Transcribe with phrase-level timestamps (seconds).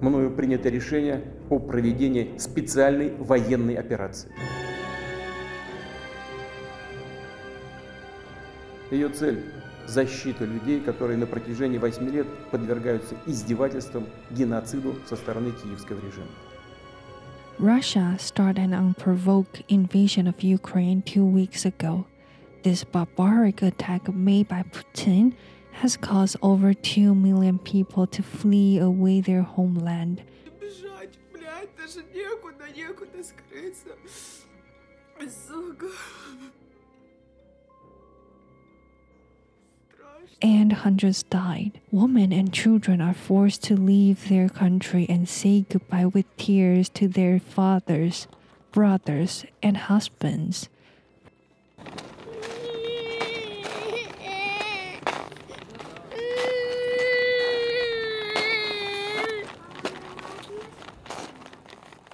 [0.00, 4.30] мною принято решение о проведении специальной военной операции.
[8.90, 9.44] Ее цель–
[9.86, 16.28] защита людей, которые на протяжении 8 лет подвергаются издевательствам, геноциду со стороны киевского режима.
[17.58, 22.04] Russia started an unprovoked invasion of Ukraine two weeks ago.
[22.62, 25.34] This barbaric attack made by Putin
[25.80, 30.22] has caused over 2 million people to flee away their homeland.
[40.42, 41.80] And hundreds died.
[41.90, 47.08] Women and children are forced to leave their country and say goodbye with tears to
[47.08, 48.26] their fathers,
[48.72, 50.68] brothers, and husbands.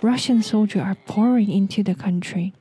[0.02, 2.52] Russian soldiers are pouring into the country.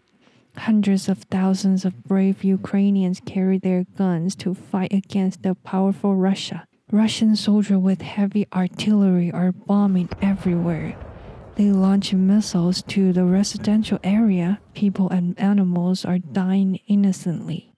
[0.57, 6.67] Hundreds of thousands of brave Ukrainians carry their guns to fight against the powerful Russia.
[6.91, 10.95] Russian soldiers with heavy artillery are bombing everywhere.
[11.55, 14.59] They launch missiles to the residential area.
[14.75, 17.73] People and animals are dying innocently.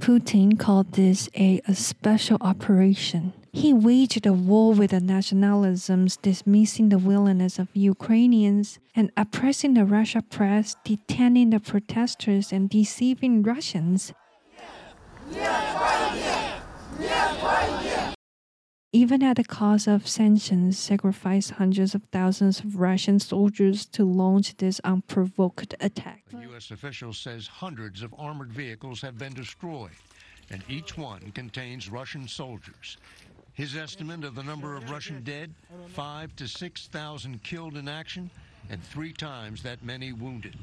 [0.00, 3.32] Putin called this a, a special operation.
[3.54, 9.84] He waged a war with the nationalisms, dismissing the willingness of Ukrainians and oppressing the
[9.84, 14.12] Russia press, detaining the protesters, and deceiving Russians.
[18.92, 24.56] Even at the cost of sanctions, sacrificed hundreds of thousands of Russian soldiers to launch
[24.56, 26.24] this unprovoked attack.
[26.30, 26.72] The U.S.
[26.72, 29.96] official says hundreds of armored vehicles have been destroyed,
[30.50, 32.96] and each one contains Russian soldiers.
[33.54, 35.54] His estimate of the number of Russian dead,
[35.86, 38.28] five to 6,000 killed in action,
[38.68, 40.56] and three times that many wounded.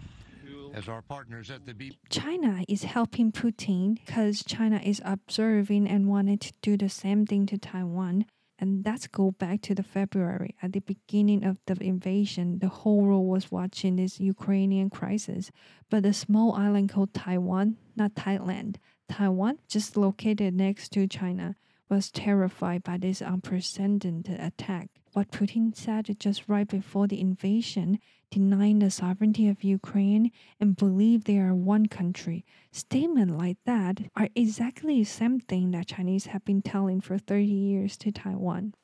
[0.73, 6.09] As our partners at the B- China is helping Putin because China is observing and
[6.09, 8.25] wanted to do the same thing to Taiwan.
[8.59, 10.55] And let's go back to the February.
[10.61, 15.49] At the beginning of the invasion, the whole world was watching this Ukrainian crisis.
[15.89, 18.75] But the small island called Taiwan, not Thailand,
[19.09, 21.55] Taiwan, just located next to China,
[21.90, 24.90] was terrified by this unprecedented attack.
[25.12, 28.00] What Putin said just right before the invasion,
[28.30, 32.44] denying the sovereignty of Ukraine and believe they are one country.
[32.72, 37.44] Statements like that are exactly the same thing that Chinese have been telling for 30
[37.46, 38.74] years to Taiwan.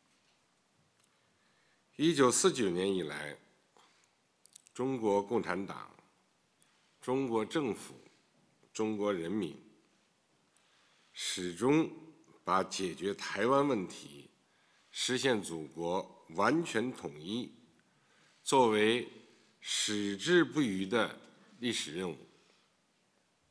[1.97, 3.37] 一九四九年以来，
[4.73, 5.91] 中国共产党、
[7.01, 7.95] 中国政府、
[8.73, 9.55] 中国人民
[11.13, 11.91] 始终
[12.48, 14.30] 把解决台湾问题、
[14.90, 17.52] 实现祖国完全统一
[18.42, 19.06] 作为
[19.60, 21.14] 矢志不渝的
[21.60, 22.27] 历史任务。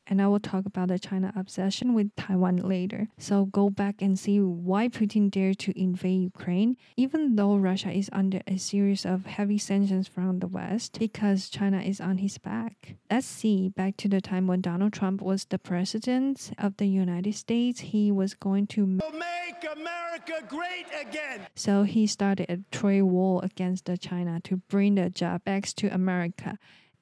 [0.07, 3.09] And I will talk about the China obsession with Taiwan later.
[3.19, 8.11] So go back and see why Putin dared to invade Ukraine, even though Russia is
[8.13, 12.97] under a series of heavy sanctions from the West, because China is on his back.
[13.11, 17.35] Let's see back to the time when Donald Trump was the president of the United
[17.35, 17.81] States.
[17.81, 21.47] He was going to Make America great again.
[21.55, 26.59] so he started a trade war against China to bring the job back to America.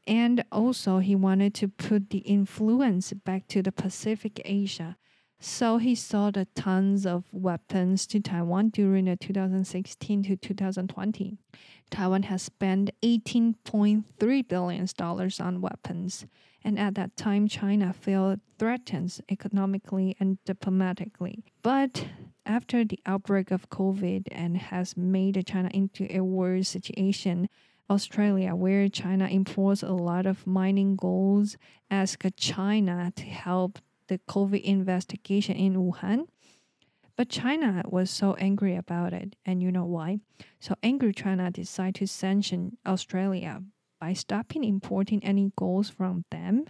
[0.07, 4.97] And also he wanted to put the influence back to the Pacific Asia.
[5.41, 11.37] So he sold tons of weapons to Taiwan during the 2016 to 2020.
[11.91, 16.27] Taiwan has spent 18.3 billion dollars on weapons.
[16.65, 21.45] And at that time, China felt threatened economically and diplomatically.
[21.63, 22.07] But
[22.47, 27.51] after the outbreak of COVID and has made China into a worse situation,
[27.91, 31.57] Australia, where China imports a lot of mining goals,
[31.91, 33.79] asked China to help
[34.09, 36.27] the COVID investigation in Wuhan.
[37.17, 40.19] But China was so angry about it, and you know why?
[40.59, 43.63] So angry China decided to sanction Australia
[44.01, 46.67] by stopping importing any goals from them.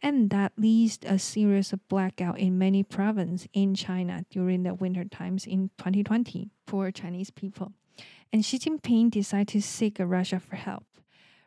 [0.00, 5.04] And that leads a series of blackout in many provinces in China during the winter
[5.04, 7.72] times in 2020 for Chinese people.
[8.34, 10.86] And Xi Jinping decided to seek Russia for help.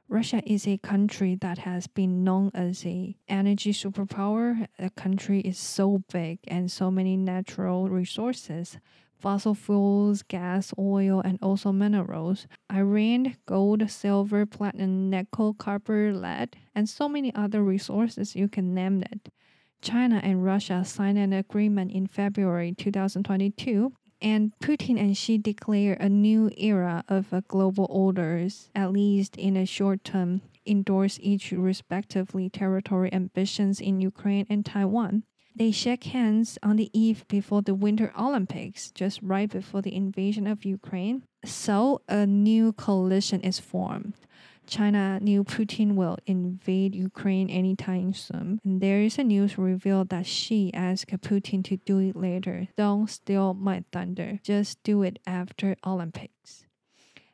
[0.08, 4.68] Russia is a country that has been known as a energy superpower.
[4.78, 8.78] The country is so big and so many natural resources,
[9.18, 12.46] fossil fuels, gas, oil, and also minerals.
[12.70, 19.02] Iron, gold, silver, platinum, nickel, copper, lead, and so many other resources you can name
[19.02, 19.30] it.
[19.82, 23.92] China and Russia signed an agreement in February 2022
[24.22, 29.58] And Putin and Xi declare a new era of uh, global orders, at least in
[29.58, 35.24] a short term, endorse each respectively territory ambitions in Ukraine and Taiwan.
[35.58, 40.48] They shake hands on the eve before the Winter Olympics, just right before the invasion
[40.48, 41.24] of Ukraine.
[41.46, 44.16] So a new coalition is formed.
[44.68, 48.60] China knew Putin will invade Ukraine anytime soon.
[48.64, 52.68] And there is a news reveal that Xi asked Putin to do it later.
[52.76, 54.40] Don't steal my thunder.
[54.44, 56.66] Just do it after Olympics.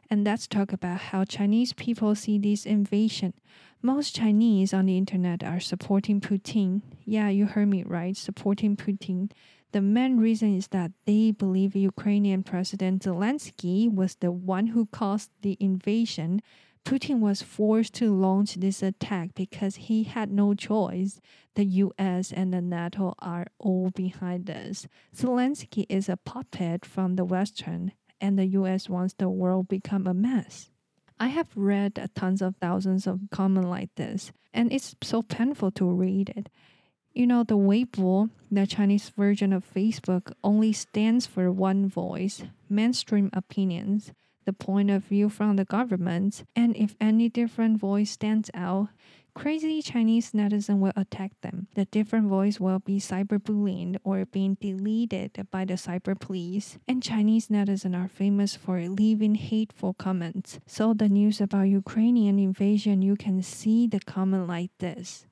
[0.09, 3.33] And let's talk about how Chinese people see this invasion.
[3.81, 6.81] Most Chinese on the internet are supporting Putin.
[7.05, 9.31] Yeah, you heard me right, supporting Putin.
[9.71, 15.31] The main reason is that they believe Ukrainian President Zelensky was the one who caused
[15.41, 16.41] the invasion
[16.85, 21.21] Putin was forced to launch this attack because he had no choice.
[21.55, 24.87] The US and the NATO are all behind this.
[25.15, 30.13] Zelensky is a puppet from the Western, and the US wants the world become a
[30.13, 30.69] mess.
[31.19, 35.85] I have read tons of thousands of comments like this, and it's so painful to
[35.85, 36.49] read it.
[37.13, 43.29] You know, the Weibo, the Chinese version of Facebook, only stands for one voice, mainstream
[43.33, 44.13] opinions
[44.45, 48.89] the point of view from the government, and if any different voice stands out,
[49.33, 51.67] crazy Chinese netizen will attack them.
[51.75, 56.77] The different voice will be cyberbullying or being deleted by the cyber police.
[56.87, 60.59] And Chinese netizen are famous for leaving hateful comments.
[60.65, 65.27] So the news about Ukrainian invasion, you can see the comment like this.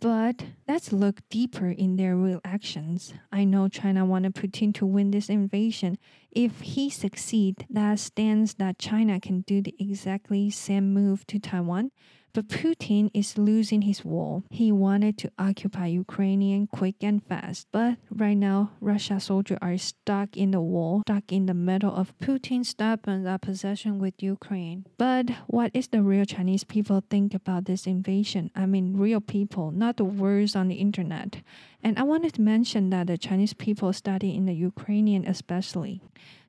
[0.00, 3.14] But let's look deeper in their real actions.
[3.32, 5.96] I know China wanted Putin to win this invasion.
[6.34, 11.90] If he succeeds, that stands that China can do the exactly same move to Taiwan.
[12.34, 14.42] But Putin is losing his war.
[14.50, 17.68] He wanted to occupy Ukrainian quick and fast.
[17.70, 22.18] But right now, Russia soldiers are stuck in the war, stuck in the middle of
[22.18, 24.84] Putin's stubborn opposition with Ukraine.
[24.98, 28.50] But what is the real Chinese people think about this invasion?
[28.56, 31.36] I mean, real people, not the words on the internet.
[31.84, 36.00] And I wanted to mention that the Chinese people study in the Ukrainian especially.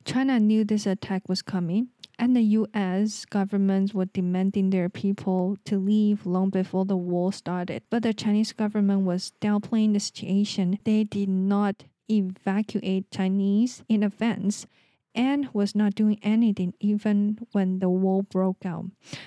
[0.06, 5.78] China knew this attack was coming and the US government were demanding their people to
[5.78, 7.84] leave long before the war started.
[7.90, 10.80] But the Chinese government was downplaying the situation.
[10.86, 14.68] They did not evacuate Chinese in advance
[15.14, 18.86] and was not doing anything even when the war broke out.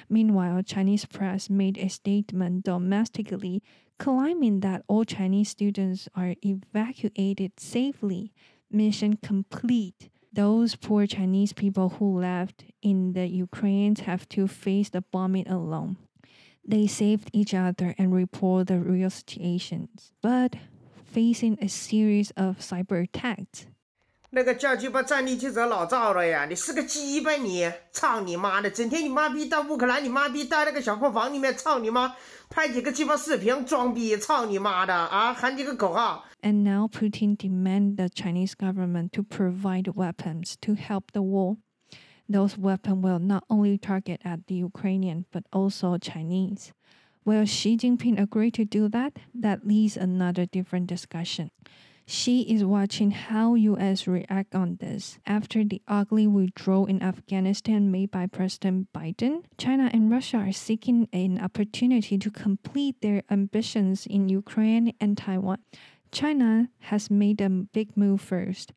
[0.09, 3.63] Meanwhile, Chinese press made a statement domestically
[3.98, 8.32] claiming that all Chinese students are evacuated safely.
[8.70, 15.02] Mission complete those poor Chinese people who left in the Ukraine have to face the
[15.12, 15.98] bombing alone.
[16.68, 20.56] They saved each other and report the real situations, but
[21.04, 23.68] facing a series of cyber attacks.
[24.32, 26.46] 那个叫鸡巴战地记者老赵了呀！
[26.46, 27.72] 你是个鸡巴你！
[27.92, 28.72] 操你妈的！
[28.72, 32.16] 整天你妈逼到乌克兰，你妈逼到那个小破房里面，操你妈！
[32.50, 35.34] 拍几个鸡巴视频装逼，操你妈的啊！
[35.34, 36.26] 喊几个口号。
[36.42, 41.58] And now Putin demand the Chinese government to provide weapons to help the war.
[42.30, 46.72] Those weapons will not only target at the Ukrainian but also Chinese.
[47.26, 49.14] Will Xi Jinping agree to do that?
[49.34, 51.52] That leads another different discussion.
[52.11, 55.19] Xi is watching how US react on this.
[55.27, 61.07] After the ugly withdrawal in Afghanistan made by President Biden, China and Russia are seeking
[61.13, 65.59] an opportunity to complete their ambitions in Ukraine and Taiwan.
[66.11, 68.73] China has made a big move first.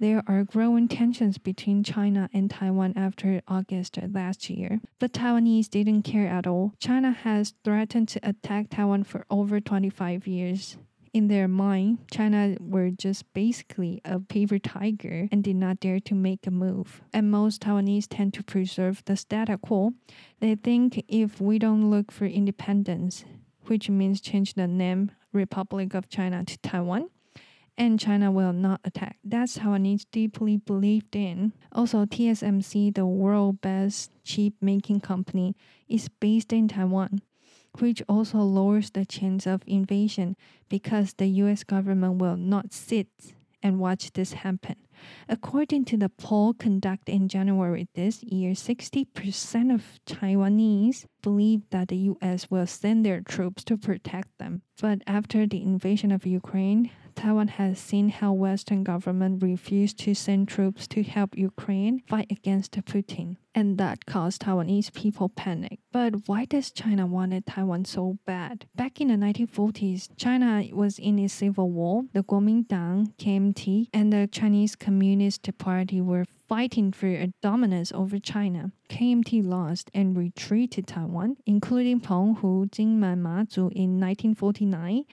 [0.00, 6.04] There are growing tensions between China and Taiwan after August last year, but Taiwanese didn't
[6.04, 6.72] care at all.
[6.78, 10.78] China has threatened to attack Taiwan for over 25 years
[11.12, 16.14] in their mind, China were just basically a paper tiger and did not dare to
[16.14, 17.02] make a move.
[17.12, 19.92] And most Taiwanese tend to preserve the status quo.
[20.40, 23.24] They think if we don't look for independence,
[23.66, 27.10] which means change the name Republic of China to Taiwan,
[27.76, 29.18] and China will not attack.
[29.24, 31.52] That's how Taiwanese deeply believed in.
[31.72, 35.56] Also, TSMC, the world best chip making company,
[35.88, 37.22] is based in Taiwan
[37.78, 40.36] which also lowers the chance of invasion
[40.68, 43.08] because the US government will not sit
[43.62, 44.76] and watch this happen.
[45.28, 52.12] According to the poll conducted in January this year, 60% of Taiwanese believed that the
[52.20, 54.62] US will send their troops to protect them.
[54.80, 60.48] But after the invasion of Ukraine, Taiwan has seen how Western government refused to send
[60.48, 65.78] troops to help Ukraine fight against Putin, and that caused Taiwanese people panic.
[65.92, 68.66] But why does China wanted Taiwan so bad?
[68.74, 72.04] Back in the 1940s, China was in a civil war.
[72.12, 78.72] The Kuomintang, KMT, and the Chinese Communist Party were fighting for a dominance over China.
[78.90, 85.06] KMT lost and retreated Taiwan, including Penghu, Jinmen, Mazu in 1949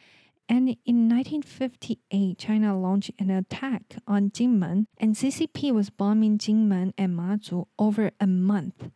[0.49, 7.17] and in 1958, China launched an attack on Jinmen, and CCP was bombing Jinmen and
[7.17, 8.89] Mazu over a month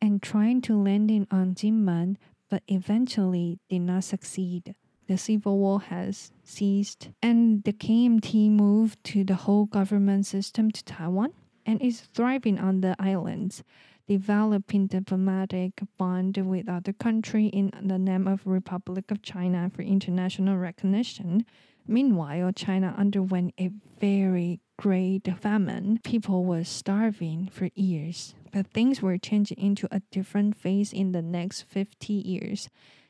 [0.00, 2.16] and trying to land in on Jinmen,
[2.50, 4.74] but eventually did not succeed.
[5.06, 10.82] The civil war has ceased, and the KMT moved to the whole government system to
[10.82, 11.32] Taiwan
[11.66, 13.62] and is thriving on the islands
[14.06, 20.56] developing diplomatic bond with other country in the name of Republic of China for international
[20.56, 21.44] recognition.
[21.88, 23.70] Meanwhile, China underwent a
[24.00, 26.00] very great famine.
[26.04, 31.22] People were starving for years, but things were changing into a different phase in the
[31.22, 32.68] next 50 years.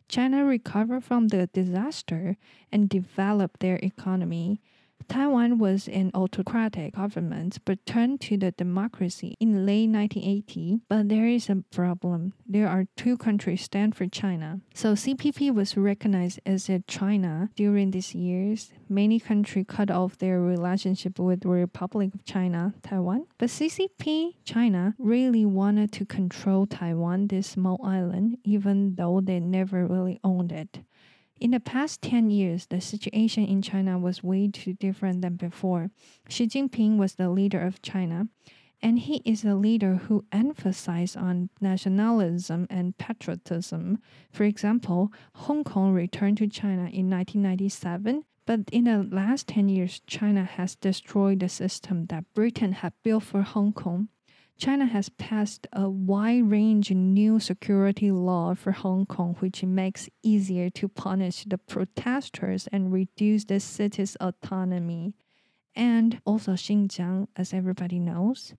[0.09, 2.37] China recovered from the disaster
[2.71, 4.61] and developed their economy.
[5.09, 10.81] Taiwan was an autocratic government but turned to the democracy in late 1980.
[10.89, 12.33] But there is a problem.
[12.47, 14.61] There are two countries stand for China.
[14.75, 18.73] So CPP was recognized as a China during these years.
[18.89, 23.27] Many countries cut off their relationship with the Republic of China, Taiwan.
[23.39, 29.87] But CCP, China, really wanted to control Taiwan, this small island, even though they never
[29.87, 30.81] really owned it.
[31.39, 35.91] In the past 10 years, the situation in China was way too different than before.
[36.29, 38.29] Xi Jinping was the leader of China,
[38.81, 43.99] and he is a leader who emphasized on nationalism and patriotism.
[44.33, 50.01] For example, Hong Kong returned to China in 1997, but in the last 10 years,
[50.07, 54.09] China has destroyed the system that Britain had built for Hong Kong.
[54.59, 60.71] China has passed a wide range new security law for Hong Kong, which makes easier
[60.71, 65.13] to punish the protesters and reduce the city's autonomy.
[65.75, 68.55] And also Xinjiang, as everybody knows,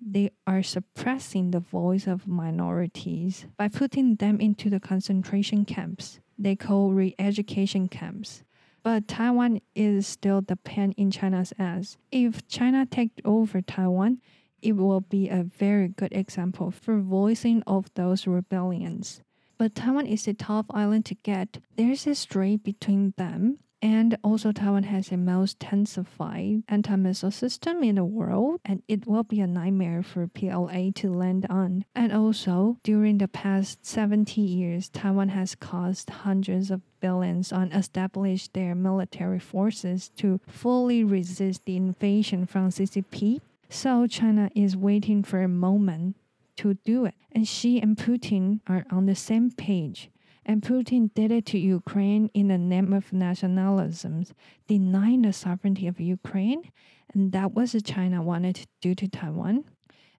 [0.00, 6.20] they are suppressing the voice of minorities by putting them into the concentration camps.
[6.38, 8.44] They call re-education camps.
[8.84, 11.96] But Taiwan is still the pen in China's ass.
[12.10, 14.20] If China takes over Taiwan,
[14.62, 19.20] it will be a very good example for voicing of those rebellions.
[19.58, 21.58] But Taiwan is a tough island to get.
[21.76, 23.58] There's a strait between them.
[23.84, 29.08] And also, Taiwan has the most intensified anti missile system in the world, and it
[29.08, 31.84] will be a nightmare for PLA to land on.
[31.92, 38.46] And also, during the past 70 years, Taiwan has cost hundreds of billions on establish
[38.48, 43.40] their military forces to fully resist the invasion from CCP
[43.72, 46.16] so China is waiting for a moment
[46.56, 47.14] to do it.
[47.32, 50.10] And Xi and Putin are on the same page.
[50.44, 54.24] And Putin did it to Ukraine in the name of nationalism,
[54.66, 56.70] denying the sovereignty of Ukraine.
[57.14, 59.64] And that was what China wanted to do to Taiwan.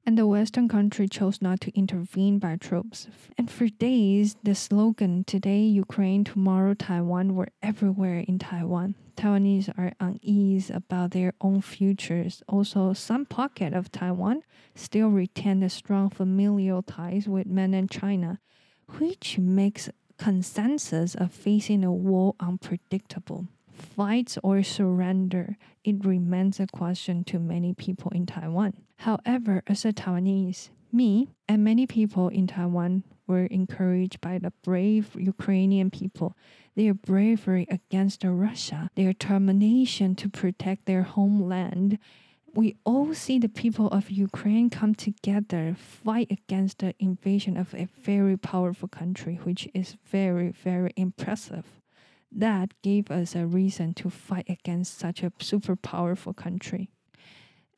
[0.06, 3.08] And the Western country chose not to intervene by troops.
[3.38, 8.96] And for days, the slogan, today Ukraine, tomorrow Taiwan, were everywhere in Taiwan.
[9.16, 12.44] Taiwanese are uneasy about their own futures.
[12.50, 14.42] Also, some pocket of Taiwan
[14.76, 18.40] still retain the strong familial ties with mainland China,
[18.98, 23.48] which makes consensus of facing a war unpredictable.
[23.74, 28.74] Fights or surrender, it remains a question to many people in Taiwan.
[28.98, 35.16] However, as a Taiwanese, me and many people in Taiwan were encouraged by the brave
[35.16, 36.38] Ukrainian people,
[36.76, 41.98] their bravery against Russia, their determination to protect their homeland.
[42.54, 47.88] We all see the people of Ukraine come together, fight against the invasion of a
[48.02, 51.66] very powerful country, which is very, very impressive.
[52.36, 56.90] That gave us a reason to fight against such a super powerful country.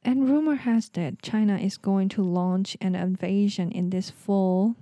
[0.02, 4.76] And rumor has that China is going to launch an invasion in this fall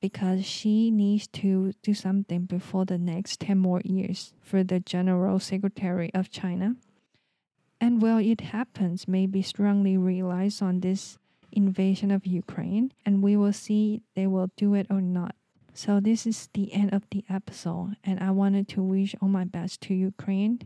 [0.00, 5.38] because Xi needs to do something before the next 10 more years for the General
[5.38, 6.76] Secretary of China.
[7.80, 11.18] And while it happens, maybe strongly relies on this
[11.52, 15.34] invasion of Ukraine, and we will see they will do it or not.
[15.72, 19.44] So this is the end of the episode, and I wanted to wish all my
[19.44, 20.60] best to Ukraine.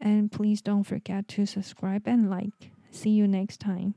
[0.00, 2.70] And please don't forget to subscribe and like.
[2.90, 3.94] See you next time.